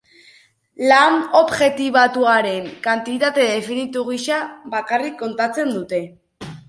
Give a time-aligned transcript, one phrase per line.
[0.91, 4.41] Lan objektibatuaren kantitate definitu gisa
[4.77, 6.01] bakarrik kontatzen dute.